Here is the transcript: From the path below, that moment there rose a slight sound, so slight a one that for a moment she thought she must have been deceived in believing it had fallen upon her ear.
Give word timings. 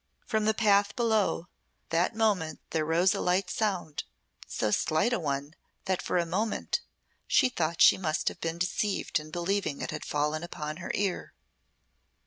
From 0.25 0.45
the 0.45 0.55
path 0.55 0.95
below, 0.95 1.47
that 1.89 2.15
moment 2.15 2.59
there 2.71 2.83
rose 2.83 3.13
a 3.13 3.19
slight 3.21 3.51
sound, 3.51 4.03
so 4.47 4.71
slight 4.71 5.13
a 5.13 5.19
one 5.19 5.53
that 5.85 6.01
for 6.01 6.17
a 6.17 6.25
moment 6.25 6.81
she 7.27 7.49
thought 7.49 7.83
she 7.83 7.99
must 7.99 8.27
have 8.27 8.41
been 8.41 8.57
deceived 8.57 9.19
in 9.19 9.29
believing 9.29 9.79
it 9.79 9.91
had 9.91 10.03
fallen 10.03 10.41
upon 10.41 10.77
her 10.77 10.89
ear. 10.95 11.35